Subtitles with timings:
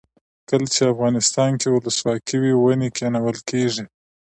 [0.49, 3.83] کله چې افغانستان کې ولسواکي وي ونې کینول کیږي.